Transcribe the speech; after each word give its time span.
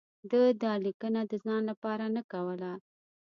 ده 0.29 0.41
دا 0.63 0.73
لیکنه 0.85 1.21
د 1.31 1.33
ځان 1.45 1.61
لپاره 1.71 2.05
نه 2.15 2.21
کوله. 2.31 2.71